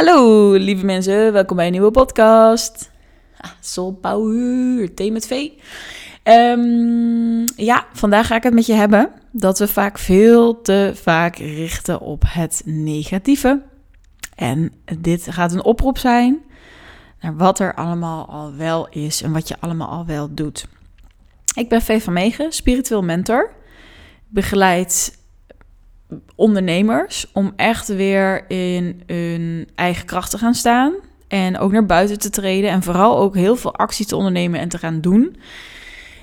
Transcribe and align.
Hallo 0.00 0.52
lieve 0.52 0.84
mensen, 0.84 1.32
welkom 1.32 1.56
bij 1.56 1.66
een 1.66 1.72
nieuwe 1.72 1.90
podcast. 1.90 2.90
Ah, 3.36 3.50
Soul 3.60 3.92
Power, 3.92 4.94
thee 4.94 5.12
met 5.12 5.26
V. 5.26 5.48
Ehm, 6.22 7.46
ja, 7.56 7.86
vandaag 7.92 8.26
ga 8.26 8.36
ik 8.36 8.42
het 8.42 8.54
met 8.54 8.66
je 8.66 8.72
hebben 8.72 9.10
dat 9.30 9.58
we 9.58 9.68
vaak 9.68 9.98
veel 9.98 10.60
te 10.60 10.92
vaak 10.94 11.36
richten 11.36 12.00
op 12.00 12.22
het 12.26 12.62
negatieve. 12.64 13.62
En 14.34 14.72
dit 14.98 15.26
gaat 15.30 15.52
een 15.52 15.64
oproep 15.64 15.98
zijn 15.98 16.38
naar 17.20 17.36
wat 17.36 17.58
er 17.58 17.74
allemaal 17.74 18.26
al 18.28 18.54
wel 18.56 18.88
is 18.88 19.22
en 19.22 19.32
wat 19.32 19.48
je 19.48 19.56
allemaal 19.60 19.88
al 19.88 20.06
wel 20.06 20.34
doet. 20.34 20.66
Ik 21.54 21.68
ben 21.68 21.82
V 21.82 22.02
van 22.02 22.12
Megen, 22.12 22.52
spiritueel 22.52 23.02
mentor. 23.02 23.50
Begeleid 24.28 25.18
ondernemers 26.34 27.30
om 27.32 27.52
echt 27.56 27.88
weer 27.88 28.50
in 28.50 29.02
hun 29.06 29.68
eigen 29.74 30.06
kracht 30.06 30.30
te 30.30 30.38
gaan 30.38 30.54
staan. 30.54 30.92
En 31.28 31.58
ook 31.58 31.72
naar 31.72 31.86
buiten 31.86 32.18
te 32.18 32.30
treden. 32.30 32.70
En 32.70 32.82
vooral 32.82 33.18
ook 33.18 33.34
heel 33.34 33.56
veel 33.56 33.74
actie 33.74 34.06
te 34.06 34.16
ondernemen 34.16 34.60
en 34.60 34.68
te 34.68 34.78
gaan 34.78 35.00
doen. 35.00 35.36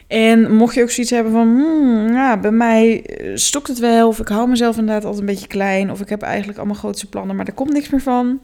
En 0.07 0.55
mocht 0.55 0.76
je 0.76 0.81
ook 0.81 0.89
zoiets 0.89 1.12
hebben 1.12 1.31
van, 1.31 1.48
hmm, 1.48 2.13
ja, 2.13 2.38
bij 2.38 2.52
mij 2.52 3.03
eh, 3.03 3.31
stokt 3.35 3.67
het 3.67 3.79
wel. 3.79 4.07
Of 4.07 4.20
ik 4.20 4.27
hou 4.27 4.49
mezelf 4.49 4.77
inderdaad 4.77 5.03
altijd 5.03 5.21
een 5.21 5.34
beetje 5.34 5.48
klein. 5.48 5.91
Of 5.91 6.01
ik 6.01 6.09
heb 6.09 6.21
eigenlijk 6.21 6.57
allemaal 6.57 6.76
grootste 6.76 7.09
plannen, 7.09 7.35
maar 7.35 7.45
er 7.45 7.54
komt 7.54 7.73
niks 7.73 7.90
meer 7.90 8.01
van. 8.01 8.40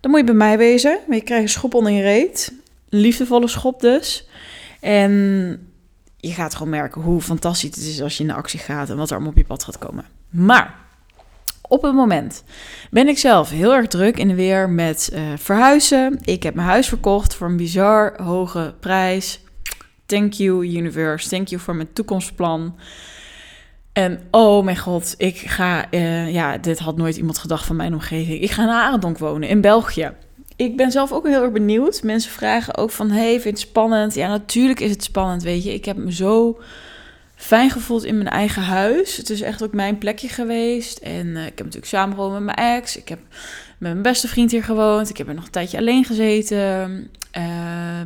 Dan 0.00 0.10
moet 0.10 0.20
je 0.20 0.26
bij 0.26 0.34
mij 0.34 0.58
wezen. 0.58 0.98
Je 1.10 1.22
krijgt 1.22 1.44
een 1.44 1.48
schop 1.48 1.74
onder 1.74 1.92
je 1.92 2.02
reet. 2.02 2.52
Liefdevolle 2.88 3.48
schop 3.48 3.80
dus. 3.80 4.28
En 4.80 5.12
je 6.16 6.32
gaat 6.32 6.54
gewoon 6.54 6.70
merken 6.70 7.02
hoe 7.02 7.20
fantastisch 7.20 7.76
het 7.76 7.86
is 7.86 8.02
als 8.02 8.16
je 8.16 8.22
in 8.22 8.28
de 8.28 8.34
actie 8.34 8.58
gaat. 8.58 8.90
En 8.90 8.96
wat 8.96 9.08
er 9.08 9.14
allemaal 9.14 9.32
op 9.32 9.38
je 9.38 9.44
pad 9.44 9.64
gaat 9.64 9.78
komen. 9.78 10.04
Maar 10.30 10.74
op 11.68 11.82
het 11.82 11.94
moment 11.94 12.44
ben 12.90 13.08
ik 13.08 13.18
zelf 13.18 13.50
heel 13.50 13.74
erg 13.74 13.86
druk 13.86 14.18
in 14.18 14.28
de 14.28 14.34
weer 14.34 14.70
met 14.70 15.10
uh, 15.12 15.20
verhuizen. 15.36 16.18
Ik 16.22 16.42
heb 16.42 16.54
mijn 16.54 16.68
huis 16.68 16.88
verkocht 16.88 17.34
voor 17.34 17.46
een 17.46 17.56
bizar 17.56 18.22
hoge 18.22 18.74
prijs. 18.80 19.40
Thank 20.06 20.32
you, 20.32 20.66
universe. 20.66 21.28
Thank 21.28 21.48
you 21.48 21.60
voor 21.60 21.76
mijn 21.76 21.92
toekomstplan. 21.92 22.78
En 23.92 24.20
oh 24.30 24.64
mijn 24.64 24.76
god, 24.76 25.14
ik 25.16 25.36
ga, 25.36 25.86
uh, 25.90 26.32
ja, 26.32 26.58
dit 26.58 26.78
had 26.78 26.96
nooit 26.96 27.16
iemand 27.16 27.38
gedacht 27.38 27.66
van 27.66 27.76
mijn 27.76 27.92
omgeving. 27.92 28.40
Ik 28.40 28.50
ga 28.50 28.64
naar 28.64 28.82
Arendonk 28.82 29.18
wonen 29.18 29.48
in 29.48 29.60
België. 29.60 30.12
Ik 30.56 30.76
ben 30.76 30.90
zelf 30.90 31.12
ook 31.12 31.26
heel 31.26 31.42
erg 31.42 31.52
benieuwd. 31.52 32.02
Mensen 32.02 32.30
vragen 32.30 32.76
ook 32.76 32.90
van, 32.90 33.10
hey, 33.10 33.30
vind 33.30 33.42
je 33.42 33.48
het 33.48 33.58
spannend? 33.58 34.14
Ja, 34.14 34.28
natuurlijk 34.28 34.80
is 34.80 34.90
het 34.90 35.04
spannend, 35.04 35.42
weet 35.42 35.64
je. 35.64 35.74
Ik 35.74 35.84
heb 35.84 35.96
me 35.96 36.12
zo 36.12 36.58
fijn 37.38 37.70
gevoeld 37.70 38.04
in 38.04 38.16
mijn 38.16 38.28
eigen 38.28 38.62
huis. 38.62 39.16
Het 39.16 39.30
is 39.30 39.40
echt 39.40 39.62
ook 39.62 39.72
mijn 39.72 39.98
plekje 39.98 40.28
geweest. 40.28 40.98
En 40.98 41.26
uh, 41.26 41.42
ik 41.42 41.58
heb 41.58 41.58
natuurlijk 41.58 41.86
samen 41.86 42.14
gewoond 42.14 42.32
met 42.32 42.42
mijn 42.42 42.76
ex. 42.76 42.96
Ik 42.96 43.08
heb 43.08 43.18
met 43.78 43.90
mijn 43.90 44.02
beste 44.02 44.28
vriend 44.28 44.50
hier 44.50 44.64
gewoond. 44.64 45.10
Ik 45.10 45.16
heb 45.16 45.28
er 45.28 45.34
nog 45.34 45.44
een 45.44 45.50
tijdje 45.50 45.78
alleen 45.78 46.04
gezeten. 46.04 46.58
Uh, 47.38 47.44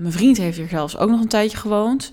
mijn 0.00 0.12
vriend 0.12 0.36
heeft 0.36 0.56
hier 0.56 0.68
zelfs 0.68 0.96
ook 0.96 1.10
nog 1.10 1.20
een 1.20 1.28
tijdje 1.28 1.56
gewoond. 1.56 2.12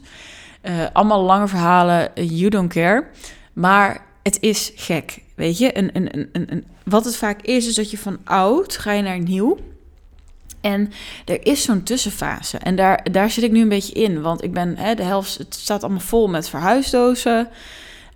Uh, 0.63 0.85
allemaal 0.93 1.21
lange 1.21 1.47
verhalen, 1.47 2.11
you 2.15 2.49
don't 2.49 2.73
care. 2.73 3.07
Maar 3.53 4.05
het 4.23 4.37
is 4.41 4.71
gek, 4.75 5.21
weet 5.35 5.57
je. 5.57 5.71
En, 5.71 5.93
en, 5.93 6.11
en, 6.11 6.29
en, 6.31 6.63
wat 6.83 7.05
het 7.05 7.15
vaak 7.15 7.41
is, 7.41 7.67
is 7.67 7.75
dat 7.75 7.91
je 7.91 7.97
van 7.97 8.17
oud 8.23 8.77
ga 8.77 8.91
je 8.91 9.01
naar 9.01 9.19
nieuw. 9.19 9.57
En 10.61 10.91
er 11.25 11.45
is 11.45 11.63
zo'n 11.63 11.83
tussenfase. 11.83 12.57
En 12.57 12.75
daar, 12.75 13.07
daar 13.11 13.29
zit 13.29 13.43
ik 13.43 13.51
nu 13.51 13.61
een 13.61 13.69
beetje 13.69 13.93
in. 13.93 14.21
Want 14.21 14.43
ik 14.43 14.53
ben 14.53 14.77
hè, 14.77 14.95
de 14.95 15.03
helft, 15.03 15.37
het 15.37 15.53
staat 15.53 15.83
allemaal 15.83 16.01
vol 16.01 16.27
met 16.27 16.49
verhuisdozen. 16.49 17.47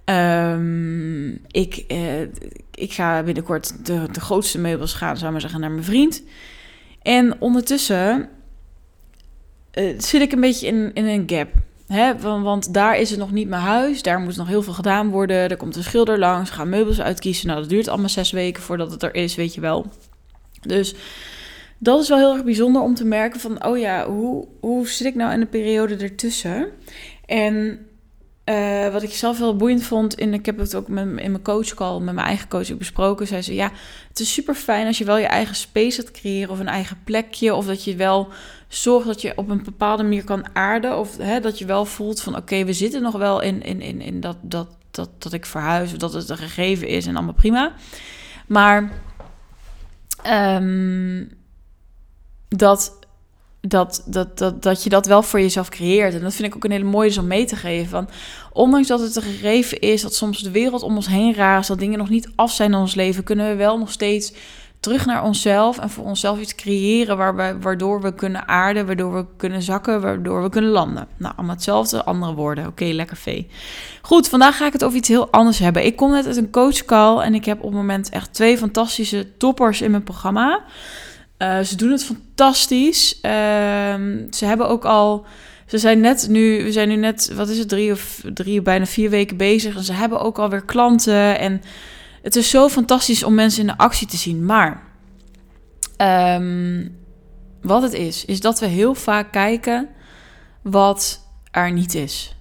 Um, 0.05 1.31
ik, 1.52 1.83
eh, 1.88 2.21
ik 2.71 2.94
ga 2.94 3.23
binnenkort 3.23 3.86
de, 3.86 4.05
de 4.11 4.19
grootste 4.19 4.59
meubels 4.59 4.94
gaan, 4.94 5.17
zou 5.17 5.31
maar 5.31 5.41
zeggen, 5.41 5.59
naar 5.59 5.71
mijn 5.71 5.83
vriend. 5.83 6.23
En 7.02 7.41
ondertussen 7.41 8.30
uh, 9.73 9.99
zit 9.99 10.21
ik 10.21 10.31
een 10.31 10.39
beetje 10.39 10.67
in, 10.67 10.91
in 10.94 11.05
een 11.05 11.23
gap. 11.25 11.49
Hè? 11.88 12.19
Want, 12.19 12.44
want, 12.44 12.73
daar 12.73 12.99
is 12.99 13.09
het 13.09 13.19
nog 13.19 13.31
niet 13.31 13.47
mijn 13.47 13.61
huis. 13.61 14.02
Daar 14.02 14.19
moet 14.19 14.36
nog 14.36 14.48
heel 14.48 14.61
veel 14.61 14.73
gedaan 14.73 15.09
worden. 15.09 15.37
Er 15.49 15.58
komt 15.58 15.76
een 15.76 15.83
schilder 15.83 16.20
langs, 16.20 16.49
gaan 16.49 16.70
meubels 16.70 17.02
uitkiezen. 17.02 17.48
Nou, 17.48 17.59
dat 17.59 17.70
duurt 17.70 17.87
allemaal 17.87 18.09
zes 18.09 18.32
weken 18.32 18.64
voordat 18.64 18.92
het 18.92 19.03
er 19.03 19.15
is, 19.15 19.36
weet 19.36 19.53
je 19.53 19.61
wel. 19.61 19.86
Dus 20.61 20.95
dat 21.83 22.02
is 22.02 22.10
wel 22.10 22.17
heel 22.17 22.33
erg 22.33 22.44
bijzonder 22.44 22.82
om 22.82 22.95
te 22.95 23.05
merken 23.05 23.39
van, 23.39 23.66
oh 23.66 23.77
ja, 23.77 24.08
hoe, 24.08 24.48
hoe 24.60 24.88
zit 24.88 25.08
ik 25.08 25.16
nou 25.16 25.33
in 25.33 25.39
de 25.39 25.45
periode 25.45 25.95
ertussen? 25.95 26.67
En 27.26 27.86
uh, 28.45 28.89
wat 28.92 29.04
ik 29.04 29.11
zelf 29.11 29.38
heel 29.38 29.55
boeiend 29.55 29.83
vond, 29.83 30.16
en 30.16 30.33
ik 30.33 30.45
heb 30.45 30.58
het 30.58 30.76
ook 30.76 30.88
met, 30.88 31.05
in 31.05 31.14
mijn 31.14 31.42
coachcall, 31.42 31.99
met 31.99 32.14
mijn 32.14 32.27
eigen 32.27 32.48
coach 32.48 32.77
besproken, 32.77 33.27
zei 33.27 33.42
ze, 33.42 33.54
ja, 33.54 33.71
het 34.08 34.20
is 34.20 34.33
super 34.33 34.55
fijn 34.55 34.88
als 34.88 34.98
je 34.98 35.05
wel 35.05 35.17
je 35.17 35.26
eigen 35.26 35.55
space 35.55 36.02
gaat 36.02 36.11
creëren 36.11 36.49
of 36.49 36.60
een 36.60 36.67
eigen 36.67 36.98
plekje, 37.04 37.55
of 37.55 37.66
dat 37.66 37.83
je 37.83 37.95
wel 37.95 38.27
zorgt 38.67 39.08
dat 39.08 39.21
je 39.21 39.33
op 39.36 39.50
een 39.50 39.64
bepaalde 39.64 40.04
manier 40.04 40.23
kan 40.23 40.55
aarden, 40.55 41.00
of 41.00 41.17
hè, 41.17 41.39
dat 41.39 41.60
je 41.60 41.65
wel 41.65 41.86
voelt 41.86 42.21
van, 42.21 42.36
oké, 42.36 42.65
we 42.65 42.73
zitten 42.73 43.02
nog 43.02 43.15
wel 43.15 43.42
in, 43.42 43.61
in, 43.61 43.82
in, 43.82 44.02
in 44.02 44.20
dat, 44.20 44.38
dat, 44.42 44.67
dat, 44.92 45.10
dat 45.23 45.33
ik 45.33 45.45
verhuis, 45.45 45.92
of 45.92 45.98
dat 45.98 46.14
het 46.14 46.30
een 46.30 46.38
gegeven 46.38 46.88
is 46.88 47.08
en 47.08 47.15
allemaal 47.15 47.33
prima. 47.33 47.73
Maar... 48.48 48.92
Um, 50.27 51.42
dat, 52.58 52.99
dat, 53.61 54.03
dat, 54.05 54.37
dat, 54.37 54.64
dat 54.64 54.83
je 54.83 54.89
dat 54.89 55.05
wel 55.05 55.23
voor 55.23 55.39
jezelf 55.39 55.69
creëert. 55.69 56.14
En 56.14 56.21
dat 56.21 56.33
vind 56.33 56.47
ik 56.47 56.55
ook 56.55 56.64
een 56.64 56.71
hele 56.71 56.83
mooie 56.83 57.19
om 57.19 57.27
mee 57.27 57.45
te 57.45 57.55
geven. 57.55 57.89
Van, 57.89 58.09
ondanks 58.52 58.87
dat 58.87 58.99
het 58.99 59.15
een 59.15 59.21
gegeven 59.21 59.80
is, 59.80 60.02
dat 60.02 60.15
soms 60.15 60.41
de 60.41 60.52
wereld 60.52 60.83
om 60.83 60.95
ons 60.95 61.08
heen 61.08 61.33
raast, 61.33 61.67
dat 61.67 61.80
dingen 61.80 61.97
nog 61.97 62.09
niet 62.09 62.30
af 62.36 62.52
zijn 62.52 62.71
in 62.71 62.77
ons 62.77 62.95
leven, 62.95 63.23
kunnen 63.23 63.47
we 63.49 63.55
wel 63.55 63.77
nog 63.77 63.91
steeds 63.91 64.33
terug 64.83 65.05
naar 65.05 65.23
onszelf 65.23 65.80
en 65.80 65.89
voor 65.89 66.03
onszelf 66.03 66.39
iets 66.39 66.55
creëren 66.55 67.17
waarbij, 67.17 67.59
waardoor 67.59 68.02
we 68.02 68.14
kunnen 68.14 68.47
aarden, 68.47 68.85
waardoor 68.85 69.14
we 69.14 69.25
kunnen 69.37 69.61
zakken, 69.61 70.02
waardoor 70.02 70.43
we 70.43 70.49
kunnen 70.49 70.71
landen. 70.71 71.08
Nou, 71.17 71.33
allemaal 71.35 71.55
hetzelfde, 71.55 72.03
andere 72.03 72.33
woorden. 72.33 72.67
Oké, 72.67 72.85
lekker 72.85 73.17
vee. 73.17 73.47
Goed, 74.02 74.30
vandaag 74.30 74.58
ga 74.58 74.65
ik 74.65 74.73
het 74.73 74.83
over 74.83 74.97
iets 74.97 75.08
heel 75.08 75.31
anders 75.31 75.59
hebben. 75.59 75.85
Ik 75.85 75.95
kom 75.95 76.11
net 76.11 76.25
uit 76.25 76.37
een 76.37 76.52
coachcall 76.52 77.20
en 77.20 77.33
ik 77.33 77.45
heb 77.45 77.58
op 77.58 77.64
het 77.64 77.73
moment 77.73 78.09
echt 78.09 78.33
twee 78.33 78.58
fantastische 78.58 79.37
toppers 79.37 79.81
in 79.81 79.91
mijn 79.91 80.03
programma. 80.03 80.64
Uh, 81.38 81.60
ze 81.60 81.76
doen 81.76 81.92
het 81.92 82.04
fantastisch. 82.04 83.16
Uh, 83.16 83.32
ze 84.30 84.45
hebben 84.45 84.70
ook 84.70 84.86
al. 84.86 85.26
Ze 85.67 85.77
zijn 85.77 85.99
net 85.99 86.27
nu, 86.30 86.64
we 86.64 86.71
zijn 86.71 86.89
nu 86.89 86.95
net, 86.95 87.33
wat 87.36 87.49
is 87.49 87.58
het, 87.58 87.70
drie 87.70 87.92
of 87.92 88.21
drie, 88.33 88.61
bijna 88.61 88.86
vier 88.86 89.10
weken 89.10 89.38
bezig. 89.38 89.76
En 89.76 89.83
ze 89.83 89.94
hebben 89.94 90.20
ook 90.20 90.39
alweer 90.39 90.66
klanten. 90.66 91.39
En 91.39 91.61
het 92.21 92.36
is 92.36 92.49
zo 92.49 92.70
fantastisch 92.70 93.23
om 93.23 93.33
mensen 93.33 93.61
in 93.61 93.67
de 93.67 93.77
actie 93.77 94.08
te 94.08 94.17
zien. 94.17 94.45
Maar 94.45 94.83
um, 95.98 96.98
wat 97.61 97.82
het 97.82 97.94
is, 97.94 98.26
is 98.26 98.39
dat 98.39 98.60
we 98.60 98.65
heel 98.65 98.95
vaak 98.95 99.32
kijken 99.32 99.89
wat 100.61 101.27
er 101.52 101.71
niet 101.71 101.95
is. 101.95 102.36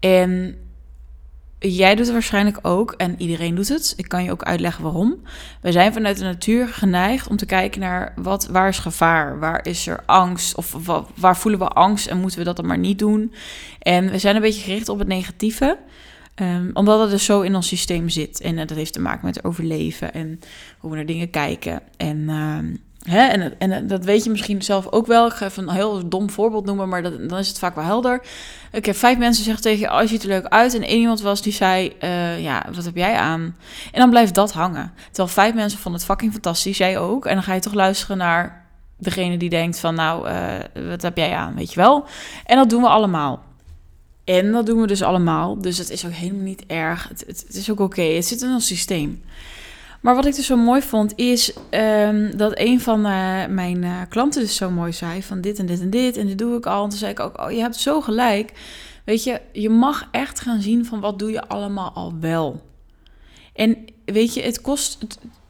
En 0.00 0.56
Jij 1.62 1.94
doet 1.94 2.04
het 2.04 2.12
waarschijnlijk 2.12 2.58
ook 2.62 2.94
en 2.96 3.14
iedereen 3.18 3.54
doet 3.54 3.68
het. 3.68 3.94
Ik 3.96 4.08
kan 4.08 4.24
je 4.24 4.30
ook 4.30 4.42
uitleggen 4.42 4.82
waarom. 4.82 5.22
We 5.60 5.72
zijn 5.72 5.92
vanuit 5.92 6.18
de 6.18 6.24
natuur 6.24 6.68
geneigd 6.68 7.28
om 7.28 7.36
te 7.36 7.46
kijken 7.46 7.80
naar 7.80 8.12
wat, 8.16 8.46
waar 8.46 8.68
is 8.68 8.78
gevaar, 8.78 9.38
waar 9.38 9.66
is 9.66 9.86
er 9.86 10.02
angst 10.06 10.54
of 10.54 10.76
waar 11.14 11.36
voelen 11.36 11.60
we 11.60 11.68
angst 11.68 12.06
en 12.06 12.18
moeten 12.20 12.38
we 12.38 12.44
dat 12.44 12.56
dan 12.56 12.66
maar 12.66 12.78
niet 12.78 12.98
doen. 12.98 13.32
En 13.78 14.10
we 14.10 14.18
zijn 14.18 14.34
een 14.36 14.42
beetje 14.42 14.62
gericht 14.62 14.88
op 14.88 14.98
het 14.98 15.08
negatieve, 15.08 15.78
um, 16.34 16.70
omdat 16.72 17.00
het 17.00 17.10
dus 17.10 17.24
zo 17.24 17.40
in 17.40 17.54
ons 17.54 17.68
systeem 17.68 18.08
zit. 18.08 18.40
En 18.40 18.56
dat 18.56 18.70
heeft 18.70 18.92
te 18.92 19.00
maken 19.00 19.26
met 19.26 19.44
overleven 19.44 20.12
en 20.12 20.40
hoe 20.78 20.90
we 20.90 20.96
naar 20.96 21.06
dingen 21.06 21.30
kijken. 21.30 21.82
En 21.96 22.28
um, 22.28 22.80
Hè? 23.08 23.26
En, 23.26 23.58
en 23.58 23.86
dat 23.86 24.04
weet 24.04 24.24
je 24.24 24.30
misschien 24.30 24.62
zelf 24.62 24.86
ook 24.90 25.06
wel. 25.06 25.26
Ik 25.26 25.32
ga 25.32 25.46
even 25.46 25.68
een 25.68 25.74
heel 25.74 26.08
dom 26.08 26.30
voorbeeld 26.30 26.64
noemen, 26.64 26.88
maar 26.88 27.02
dat, 27.02 27.28
dan 27.28 27.38
is 27.38 27.48
het 27.48 27.58
vaak 27.58 27.74
wel 27.74 27.84
helder. 27.84 28.22
Ik 28.72 28.86
heb 28.86 28.96
vijf 28.96 29.18
mensen 29.18 29.44
zeggen 29.44 29.62
tegen 29.62 29.80
je, 29.80 29.92
oh, 29.92 30.00
je 30.00 30.06
ziet 30.06 30.22
er 30.22 30.28
leuk 30.28 30.46
uit. 30.46 30.74
En 30.74 30.82
één 30.82 31.00
iemand 31.00 31.20
was 31.20 31.42
die 31.42 31.52
zei, 31.52 31.96
uh, 32.02 32.42
ja, 32.42 32.66
wat 32.74 32.84
heb 32.84 32.96
jij 32.96 33.14
aan? 33.14 33.56
En 33.92 34.00
dan 34.00 34.10
blijft 34.10 34.34
dat 34.34 34.52
hangen. 34.52 34.92
Terwijl 35.06 35.28
vijf 35.28 35.54
mensen 35.54 35.78
vonden 35.78 36.00
het 36.00 36.10
fucking 36.10 36.32
fantastisch, 36.32 36.78
jij 36.78 36.98
ook. 36.98 37.26
En 37.26 37.34
dan 37.34 37.42
ga 37.42 37.54
je 37.54 37.60
toch 37.60 37.74
luisteren 37.74 38.16
naar 38.16 38.66
degene 38.98 39.36
die 39.36 39.50
denkt 39.50 39.78
van, 39.78 39.94
nou, 39.94 40.28
uh, 40.28 40.88
wat 40.88 41.02
heb 41.02 41.16
jij 41.16 41.34
aan, 41.34 41.54
weet 41.54 41.72
je 41.72 41.80
wel? 41.80 42.04
En 42.44 42.56
dat 42.56 42.70
doen 42.70 42.82
we 42.82 42.88
allemaal. 42.88 43.42
En 44.24 44.52
dat 44.52 44.66
doen 44.66 44.80
we 44.80 44.86
dus 44.86 45.02
allemaal. 45.02 45.60
Dus 45.60 45.78
het 45.78 45.90
is 45.90 46.06
ook 46.06 46.12
helemaal 46.12 46.42
niet 46.42 46.66
erg. 46.66 47.08
Het, 47.08 47.24
het, 47.26 47.56
is 47.56 47.70
ook 47.70 47.80
oké. 47.80 48.02
Het 48.02 48.26
zit 48.26 48.42
in 48.42 48.52
ons 48.52 48.66
systeem. 48.66 49.22
Maar 50.00 50.14
wat 50.14 50.26
ik 50.26 50.34
dus 50.34 50.46
zo 50.46 50.56
mooi 50.56 50.82
vond, 50.82 51.12
is 51.16 51.52
um, 51.70 52.36
dat 52.36 52.52
een 52.54 52.80
van 52.80 52.98
uh, 53.06 53.46
mijn 53.46 53.82
uh, 53.82 54.00
klanten 54.08 54.40
dus 54.40 54.56
zo 54.56 54.70
mooi 54.70 54.92
zei: 54.92 55.22
van 55.22 55.40
dit 55.40 55.58
en 55.58 55.66
dit 55.66 55.80
en 55.80 55.90
dit 55.90 56.16
en 56.16 56.26
dit 56.26 56.38
doe 56.38 56.56
ik 56.56 56.66
al. 56.66 56.82
En 56.84 56.88
toen 56.88 56.98
zei 56.98 57.10
ik 57.10 57.20
ook: 57.20 57.40
Oh, 57.40 57.50
je 57.50 57.60
hebt 57.60 57.76
zo 57.76 58.00
gelijk. 58.00 58.52
Weet 59.04 59.24
je, 59.24 59.40
je 59.52 59.70
mag 59.70 60.08
echt 60.10 60.40
gaan 60.40 60.60
zien 60.60 60.84
van 60.84 61.00
wat 61.00 61.18
doe 61.18 61.30
je 61.30 61.48
allemaal 61.48 61.90
al 61.90 62.14
wel. 62.20 62.62
En 63.54 63.84
weet 64.04 64.34
je, 64.34 64.42
het 64.42 64.60
kost. 64.60 65.06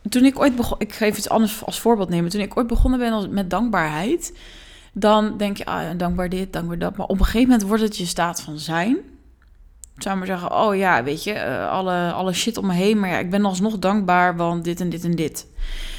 toen 0.09 0.25
ik 0.25 0.39
ooit 0.39 0.57
begon, 0.57 0.79
ik 0.79 0.93
geef 0.93 1.19
iets 1.19 1.29
anders 1.29 1.65
als 1.65 1.81
voorbeeld 1.81 2.09
nemen. 2.09 2.31
Toen 2.31 2.41
ik 2.41 2.57
ooit 2.57 2.67
begonnen 2.67 2.99
ben 2.99 3.35
met 3.35 3.51
dankbaarheid, 3.51 4.37
dan 4.93 5.37
denk 5.37 5.57
je, 5.57 5.65
ah, 5.65 5.99
dankbaar 5.99 6.29
dit, 6.29 6.53
dankbaar 6.53 6.79
dat. 6.79 6.97
Maar 6.97 7.07
op 7.07 7.19
een 7.19 7.25
gegeven 7.25 7.49
moment 7.49 7.69
wordt 7.69 7.83
het 7.83 7.97
je 7.97 8.07
staat 8.07 8.41
van 8.41 8.59
zijn 8.59 8.99
zou 10.03 10.17
maar 10.17 10.27
zeggen, 10.27 10.57
oh 10.57 10.77
ja, 10.77 11.03
weet 11.03 11.25
je, 11.25 11.35
uh, 11.35 11.71
alle, 11.71 12.13
alle 12.13 12.33
shit 12.33 12.57
om 12.57 12.67
me 12.67 12.73
heen. 12.73 13.01
Maar 13.01 13.09
ja, 13.09 13.19
ik 13.19 13.31
ben 13.31 13.45
alsnog 13.45 13.79
dankbaar, 13.79 14.37
want 14.37 14.65
dit 14.65 14.81
en 14.81 14.89
dit 14.89 15.05
en 15.05 15.15
dit. 15.15 15.47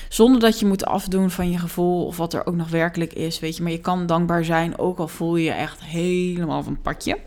Zonder 0.09 0.39
dat 0.39 0.59
je 0.59 0.65
moet 0.65 0.86
afdoen 0.86 1.30
van 1.30 1.51
je 1.51 1.57
gevoel 1.57 2.06
of 2.06 2.18
wat 2.18 2.33
er 2.33 2.45
ook 2.45 2.56
nog 2.56 2.69
werkelijk 2.69 3.13
is, 3.13 3.39
weet 3.39 3.57
je. 3.57 3.63
Maar 3.63 3.71
je 3.71 3.80
kan 3.80 4.06
dankbaar 4.06 4.45
zijn, 4.45 4.77
ook 4.77 4.98
al 5.00 5.07
voel 5.07 5.36
je 5.36 5.44
je 5.44 5.51
echt 5.51 5.83
helemaal 5.83 6.63
van 6.63 6.74
het 6.74 6.81
padje. 6.81 7.18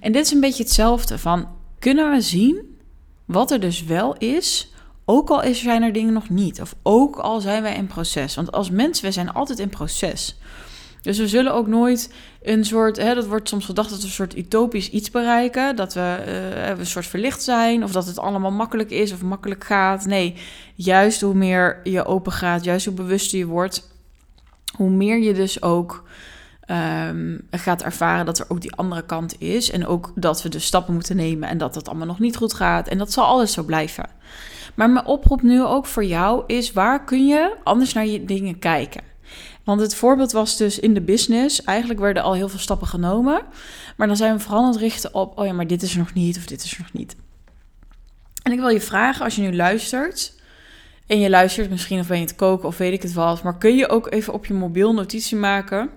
En 0.00 0.12
dit 0.12 0.24
is 0.24 0.32
een 0.32 0.40
beetje 0.40 0.62
hetzelfde 0.62 1.18
van, 1.18 1.48
kunnen 1.78 2.10
we 2.10 2.20
zien 2.20 2.76
wat 3.24 3.50
er 3.50 3.60
dus 3.60 3.84
wel 3.84 4.16
is, 4.16 4.72
ook 5.04 5.30
al 5.30 5.54
zijn 5.54 5.82
er 5.82 5.92
dingen 5.92 6.12
nog 6.12 6.28
niet. 6.28 6.60
Of 6.60 6.74
ook 6.82 7.16
al 7.16 7.40
zijn 7.40 7.62
wij 7.62 7.74
in 7.74 7.86
proces. 7.86 8.34
Want 8.34 8.52
als 8.52 8.70
mensen, 8.70 9.04
we 9.04 9.12
zijn 9.12 9.32
altijd 9.32 9.58
in 9.58 9.68
proces. 9.68 10.38
Dus 11.02 11.18
we 11.18 11.28
zullen 11.28 11.54
ook 11.54 11.66
nooit 11.66 12.14
een 12.42 12.64
soort, 12.64 12.96
hè, 12.96 13.14
dat 13.14 13.26
wordt 13.26 13.48
soms 13.48 13.64
gedacht 13.64 13.90
dat 13.90 13.98
we 13.98 14.04
een 14.04 14.10
soort 14.10 14.36
utopisch 14.36 14.90
iets 14.90 15.10
bereiken. 15.10 15.76
Dat 15.76 15.94
we 15.94 16.24
uh, 16.26 16.78
een 16.78 16.86
soort 16.86 17.06
verlicht 17.06 17.42
zijn 17.42 17.84
of 17.84 17.92
dat 17.92 18.06
het 18.06 18.18
allemaal 18.18 18.50
makkelijk 18.50 18.90
is 18.90 19.12
of 19.12 19.22
makkelijk 19.22 19.64
gaat. 19.64 20.06
Nee, 20.06 20.34
juist 20.74 21.20
hoe 21.20 21.34
meer 21.34 21.80
je 21.84 22.04
open 22.04 22.32
gaat, 22.32 22.64
juist 22.64 22.86
hoe 22.86 22.94
bewuster 22.94 23.38
je 23.38 23.46
wordt, 23.46 23.90
hoe 24.76 24.90
meer 24.90 25.18
je 25.18 25.34
dus 25.34 25.62
ook 25.62 26.04
um, 26.70 27.40
gaat 27.50 27.82
ervaren 27.82 28.26
dat 28.26 28.38
er 28.38 28.46
ook 28.48 28.60
die 28.60 28.74
andere 28.74 29.04
kant 29.04 29.40
is. 29.40 29.70
En 29.70 29.86
ook 29.86 30.12
dat 30.14 30.42
we 30.42 30.48
dus 30.48 30.64
stappen 30.64 30.94
moeten 30.94 31.16
nemen 31.16 31.48
en 31.48 31.58
dat 31.58 31.74
het 31.74 31.88
allemaal 31.88 32.06
nog 32.06 32.18
niet 32.18 32.36
goed 32.36 32.54
gaat. 32.54 32.88
En 32.88 32.98
dat 32.98 33.12
zal 33.12 33.24
alles 33.24 33.52
zo 33.52 33.62
blijven. 33.62 34.08
Maar 34.74 34.90
mijn 34.90 35.06
oproep 35.06 35.42
nu 35.42 35.64
ook 35.64 35.86
voor 35.86 36.04
jou 36.04 36.42
is: 36.46 36.72
waar 36.72 37.04
kun 37.04 37.26
je 37.26 37.56
anders 37.64 37.92
naar 37.92 38.06
je 38.06 38.24
dingen 38.24 38.58
kijken? 38.58 39.02
Want 39.64 39.80
het 39.80 39.94
voorbeeld 39.94 40.32
was 40.32 40.56
dus 40.56 40.78
in 40.78 40.94
de 40.94 41.00
business. 41.00 41.64
Eigenlijk 41.64 42.00
werden 42.00 42.22
al 42.22 42.34
heel 42.34 42.48
veel 42.48 42.58
stappen 42.58 42.86
genomen. 42.86 43.42
Maar 43.96 44.06
dan 44.06 44.16
zijn 44.16 44.34
we 44.34 44.40
vooral 44.40 44.62
aan 44.62 44.70
het 44.70 44.80
richten 44.80 45.14
op: 45.14 45.38
oh 45.38 45.46
ja, 45.46 45.52
maar 45.52 45.66
dit 45.66 45.82
is 45.82 45.92
er 45.92 45.98
nog 45.98 46.12
niet 46.12 46.36
of 46.36 46.46
dit 46.46 46.64
is 46.64 46.72
er 46.72 46.80
nog 46.80 46.92
niet. 46.92 47.16
En 48.42 48.52
ik 48.52 48.58
wil 48.58 48.68
je 48.68 48.80
vragen, 48.80 49.24
als 49.24 49.34
je 49.34 49.42
nu 49.42 49.56
luistert. 49.56 50.36
En 51.06 51.20
je 51.20 51.30
luistert 51.30 51.70
misschien 51.70 52.00
of 52.00 52.06
ben 52.06 52.18
je 52.18 52.24
het 52.24 52.36
koken 52.36 52.68
of 52.68 52.78
weet 52.78 52.92
ik 52.92 53.02
het 53.02 53.12
wat. 53.12 53.42
Maar 53.42 53.58
kun 53.58 53.76
je 53.76 53.88
ook 53.88 54.10
even 54.10 54.32
op 54.32 54.46
je 54.46 54.54
mobiel 54.54 54.94
notitie 54.94 55.36
maken 55.36 55.90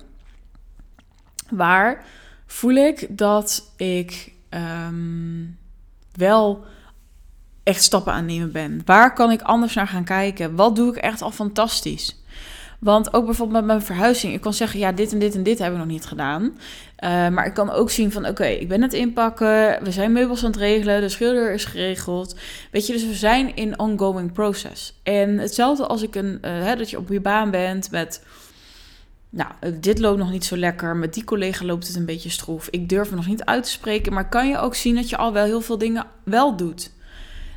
waar 1.49 2.05
voel 2.45 2.75
ik 2.75 3.17
dat 3.17 3.73
ik 3.77 4.33
ehm, 4.49 5.45
wel 6.11 6.65
echt 7.63 7.83
stappen 7.83 8.13
aan 8.13 8.25
nemen 8.25 8.51
ben? 8.51 8.81
Waar 8.85 9.13
kan 9.13 9.31
ik 9.31 9.41
anders 9.41 9.73
naar 9.73 9.87
gaan 9.87 10.03
kijken? 10.03 10.55
Wat 10.55 10.75
doe 10.75 10.89
ik 10.89 10.97
echt 10.97 11.21
al 11.21 11.31
fantastisch? 11.31 12.20
Want 12.81 13.13
ook 13.13 13.25
bijvoorbeeld 13.25 13.57
met 13.57 13.67
mijn 13.67 13.81
verhuizing. 13.81 14.33
Ik 14.33 14.41
kan 14.41 14.53
zeggen, 14.53 14.79
ja, 14.79 14.91
dit 14.91 15.11
en 15.11 15.19
dit 15.19 15.35
en 15.35 15.43
dit 15.43 15.59
hebben 15.59 15.79
we 15.79 15.85
nog 15.85 15.93
niet 15.93 16.05
gedaan. 16.05 16.43
Uh, 16.43 16.49
maar 17.29 17.45
ik 17.45 17.53
kan 17.53 17.71
ook 17.71 17.89
zien 17.89 18.11
van, 18.11 18.27
oké, 18.27 18.45
ik 18.45 18.67
ben 18.67 18.81
het 18.81 18.93
inpakken. 18.93 19.83
We 19.83 19.91
zijn 19.91 20.11
meubels 20.11 20.43
aan 20.43 20.51
het 20.51 20.59
regelen. 20.59 21.01
De 21.01 21.09
schilder 21.09 21.53
is 21.53 21.65
geregeld. 21.65 22.35
Weet 22.71 22.87
je, 22.87 22.93
dus 22.93 23.05
we 23.05 23.13
zijn 23.13 23.55
in 23.55 23.79
ongoing 23.79 24.31
process. 24.31 24.99
En 25.03 25.37
hetzelfde 25.37 25.87
als 25.87 26.01
ik 26.01 26.15
een, 26.15 26.37
uh, 26.45 26.51
hè, 26.51 26.75
dat 26.75 26.89
je 26.89 26.97
op 26.97 27.09
je 27.09 27.21
baan 27.21 27.51
bent 27.51 27.91
met 27.91 28.23
nou, 29.29 29.51
dit 29.79 29.99
loopt 29.99 30.17
nog 30.17 30.31
niet 30.31 30.45
zo 30.45 30.57
lekker. 30.57 30.95
Met 30.95 31.13
die 31.13 31.23
collega 31.23 31.65
loopt 31.65 31.87
het 31.87 31.95
een 31.95 32.05
beetje 32.05 32.29
stroef. 32.29 32.67
Ik 32.69 32.89
durf 32.89 33.09
me 33.09 33.15
nog 33.15 33.27
niet 33.27 33.45
uit 33.45 33.63
te 33.63 33.69
spreken. 33.69 34.13
Maar 34.13 34.29
kan 34.29 34.47
je 34.47 34.57
ook 34.57 34.75
zien 34.75 34.95
dat 34.95 35.09
je 35.09 35.17
al 35.17 35.33
wel 35.33 35.45
heel 35.45 35.61
veel 35.61 35.77
dingen 35.77 36.05
wel 36.23 36.55
doet? 36.55 36.91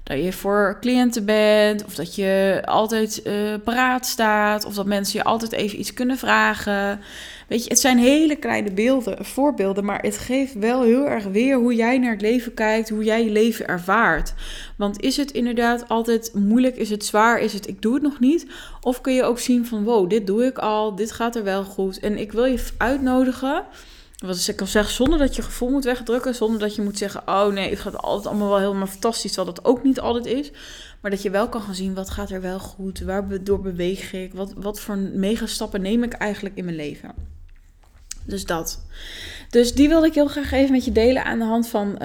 Dat 0.05 0.25
je 0.25 0.33
voor 0.33 0.77
cliënten 0.81 1.25
bent, 1.25 1.85
of 1.85 1.95
dat 1.95 2.15
je 2.15 2.63
altijd 2.65 3.21
uh, 3.27 3.55
paraat 3.65 4.07
staat, 4.07 4.65
of 4.65 4.75
dat 4.75 4.87
mensen 4.87 5.19
je 5.19 5.25
altijd 5.25 5.53
even 5.53 5.79
iets 5.79 5.95
kunnen 5.95 6.19
vragen. 6.19 7.01
Weet 7.49 7.63
je, 7.65 7.69
het 7.69 7.79
zijn 7.79 7.99
hele 7.99 8.37
kleine 8.37 8.73
beelden, 8.73 9.25
voorbeelden, 9.25 9.85
maar 9.85 10.03
het 10.03 10.19
geeft 10.19 10.55
wel 10.55 10.83
heel 10.83 11.09
erg 11.09 11.25
weer 11.25 11.57
hoe 11.57 11.75
jij 11.75 11.99
naar 11.99 12.11
het 12.11 12.21
leven 12.21 12.55
kijkt, 12.55 12.89
hoe 12.89 13.05
jij 13.05 13.25
je 13.25 13.31
leven 13.31 13.67
ervaart. 13.67 14.35
Want 14.77 15.01
is 15.01 15.17
het 15.17 15.31
inderdaad 15.31 15.89
altijd 15.89 16.31
moeilijk, 16.35 16.77
is 16.77 16.91
het 16.91 17.05
zwaar, 17.05 17.41
is 17.41 17.53
het 17.53 17.69
ik 17.69 17.83
doe 17.83 17.95
het 17.95 18.03
nog 18.03 18.21
niet? 18.21 18.47
Of 18.81 19.01
kun 19.01 19.13
je 19.13 19.25
ook 19.25 19.39
zien 19.39 19.67
van 19.67 19.85
wow, 19.85 20.11
dit 20.11 20.27
doe 20.27 20.47
ik 20.47 20.59
al, 20.59 20.95
dit 20.95 21.13
gaat 21.13 21.37
er 21.37 21.45
wel 21.45 21.65
goed. 21.65 21.99
En 22.01 22.19
ik 22.19 22.33
wil 22.33 22.45
je 22.45 22.65
uitnodigen 22.77 23.65
wat 24.27 24.47
ik 24.47 24.57
kan 24.57 24.67
zeggen, 24.67 24.95
zonder 24.95 25.19
dat 25.19 25.37
je 25.37 25.43
gevoel 25.43 25.71
moet 25.71 25.85
wegdrukken, 25.85 26.35
zonder 26.35 26.61
dat 26.61 26.75
je 26.75 26.83
moet 26.83 26.99
zeggen, 26.99 27.23
oh 27.27 27.47
nee, 27.47 27.71
het 27.71 27.81
gaat 27.81 27.97
altijd 27.97 28.27
allemaal 28.27 28.49
wel 28.49 28.59
helemaal 28.59 28.87
fantastisch, 28.87 29.33
terwijl 29.33 29.55
dat 29.55 29.65
ook 29.65 29.83
niet 29.83 30.01
altijd 30.01 30.27
is. 30.27 30.51
Maar 31.01 31.11
dat 31.11 31.23
je 31.23 31.31
wel 31.31 31.49
kan 31.49 31.61
gaan 31.61 31.75
zien, 31.75 31.95
wat 31.95 32.11
gaat 32.11 32.31
er 32.31 32.41
wel 32.41 32.59
goed, 32.59 33.01
waar 33.01 33.45
door 33.45 33.61
beweeg 33.61 34.13
ik, 34.13 34.35
wat, 34.35 34.53
wat 34.57 34.81
voor 34.81 34.97
mega 34.97 35.47
stappen 35.47 35.83
neem 35.83 36.03
ik 36.03 36.13
eigenlijk 36.13 36.57
in 36.57 36.65
mijn 36.65 36.77
leven. 36.77 37.34
Dus 38.27 38.45
dat. 38.45 38.85
Dus 39.51 39.75
die 39.75 39.89
wilde 39.89 40.07
ik 40.07 40.15
heel 40.15 40.27
graag 40.27 40.53
even 40.53 40.73
met 40.73 40.85
je 40.85 40.93
delen 40.93 41.25
aan 41.25 41.39
de 41.39 41.45
hand 41.45 41.69
van 41.69 41.89
uh, 41.93 41.99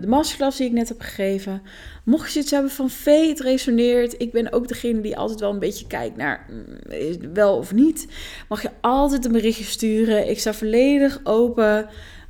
de 0.00 0.06
masterclass 0.06 0.56
die 0.56 0.66
ik 0.66 0.72
net 0.72 0.88
heb 0.88 1.00
gegeven. 1.00 1.62
Mocht 2.04 2.32
je 2.32 2.40
iets 2.40 2.50
hebben 2.50 2.70
van 2.70 2.90
vee, 2.90 3.28
het 3.28 3.40
resoneert. 3.40 4.14
Ik 4.20 4.32
ben 4.32 4.52
ook 4.52 4.68
degene 4.68 5.00
die 5.00 5.16
altijd 5.16 5.40
wel 5.40 5.50
een 5.50 5.58
beetje 5.58 5.86
kijkt 5.86 6.16
naar 6.16 6.46
mm, 6.50 7.34
wel 7.34 7.56
of 7.56 7.72
niet. 7.72 8.06
Mag 8.48 8.62
je 8.62 8.70
altijd 8.80 9.24
een 9.24 9.32
berichtje 9.32 9.64
sturen. 9.64 10.28
Ik 10.28 10.40
sta 10.40 10.54
volledig 10.54 11.20
open. 11.24 11.88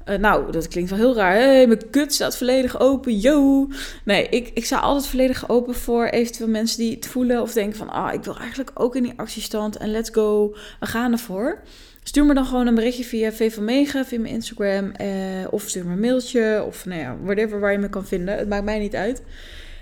Uh, 0.09 0.17
nou, 0.17 0.53
dat 0.53 0.69
klinkt 0.69 0.91
wel 0.91 0.99
heel 0.99 1.15
raar. 1.15 1.35
Hey, 1.35 1.67
mijn 1.67 1.91
kut 1.91 2.15
staat 2.15 2.37
volledig 2.37 2.81
open. 2.81 3.19
Yo. 3.19 3.69
Nee, 4.05 4.29
ik, 4.29 4.51
ik 4.55 4.65
sta 4.65 4.79
altijd 4.79 5.07
volledig 5.07 5.49
open 5.49 5.75
voor 5.75 6.07
eventueel 6.07 6.49
mensen 6.49 6.79
die 6.79 6.95
het 6.95 7.07
voelen 7.07 7.43
of 7.43 7.53
denken 7.53 7.79
van... 7.79 7.91
Ah, 7.91 8.13
ik 8.13 8.25
wil 8.25 8.39
eigenlijk 8.39 8.71
ook 8.75 8.97
in 8.97 9.03
die 9.03 9.13
actiestand 9.17 9.77
en 9.77 9.91
let's 9.91 10.11
go. 10.11 10.55
We 10.81 10.87
gaan 10.87 11.13
ervoor. 11.13 11.63
Stuur 12.07 12.27
me 12.27 12.35
dan 12.35 12.47
gewoon 12.47 12.67
een 12.67 12.75
berichtje 12.75 13.05
via 13.05 13.33
V 13.33 13.59
Mega, 13.59 14.05
via 14.05 14.21
mijn 14.21 14.35
Instagram. 14.35 14.91
Eh, 14.91 15.09
of 15.51 15.63
stuur 15.63 15.87
me 15.87 15.93
een 15.93 16.01
mailtje. 16.01 16.65
Of 16.67 16.87
nou 16.87 17.01
ja, 17.01 17.17
whatever 17.23 17.61
waar 17.61 17.73
je 17.73 17.79
me 17.79 17.89
kan 17.89 18.07
vinden. 18.07 18.39
Het 18.39 18.49
maakt 18.49 18.65
mij 18.65 18.79
niet 18.79 18.95
uit. 18.95 19.23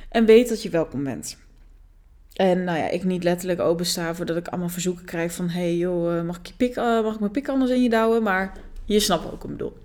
En 0.09 0.25
weet 0.25 0.49
dat 0.49 0.63
je 0.63 0.71
welkom 0.71 1.05
bent. 1.05 1.37
En 2.33 2.65
nou 2.65 2.79
ja, 2.79 2.89
ik 2.89 3.05
niet 3.05 3.25
letterlijk 3.25 3.61
opensta 3.61 4.15
voordat 4.15 4.37
ik 4.37 4.49
allemaal 4.49 4.69
verzoeken 4.69 5.05
krijg 5.05 5.33
van... 5.33 5.49
hey 5.49 5.77
joh, 5.77 6.19
eh, 6.19 6.25
mag 6.25 6.39
ik, 6.39 6.53
je 6.57 6.71
uh, 6.71 7.03
mag 7.03 7.15
ik 7.15 7.21
mijn 7.21 7.33
pik 7.33 7.49
anders 7.49 7.71
in 7.71 7.83
je 7.83 7.89
douwen? 7.89 8.23
Maar 8.23 8.53
je 8.85 9.01
snapt 9.01 9.25
ook 9.25 9.31
wat 9.31 9.43
ik 9.43 9.51
bedoel. 9.51 9.77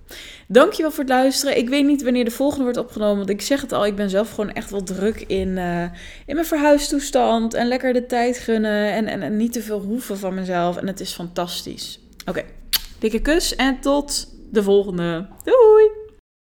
Dankjewel 0.47 0.91
voor 0.91 1.03
het 1.03 1.13
luisteren. 1.13 1.57
Ik 1.57 1.69
weet 1.69 1.85
niet 1.85 2.03
wanneer 2.03 2.25
de 2.25 2.31
volgende 2.31 2.63
wordt 2.63 2.79
opgenomen. 2.79 3.17
Want 3.17 3.29
ik 3.29 3.41
zeg 3.41 3.61
het 3.61 3.71
al, 3.71 3.85
ik 3.85 3.95
ben 3.95 4.09
zelf 4.09 4.29
gewoon 4.29 4.51
echt 4.51 4.69
wel 4.69 4.83
druk 4.83 5.21
in, 5.27 5.47
uh, 5.47 5.83
in 6.25 6.35
mijn 6.35 6.45
verhuistoestand. 6.45 7.53
En 7.53 7.67
lekker 7.67 7.93
de 7.93 8.05
tijd 8.05 8.37
gunnen. 8.37 8.91
En, 8.91 9.07
en, 9.07 9.21
en 9.21 9.37
niet 9.37 9.53
te 9.53 9.61
veel 9.61 9.79
hoeven 9.79 10.17
van 10.17 10.33
mezelf. 10.33 10.77
En 10.77 10.87
het 10.87 10.99
is 10.99 11.13
fantastisch. 11.13 11.99
Oké, 12.27 12.43
dikke 12.99 13.21
kus 13.21 13.55
en 13.55 13.79
tot 13.79 14.27
de 14.51 14.63
volgende. 14.63 15.27
Doei! 15.45 15.96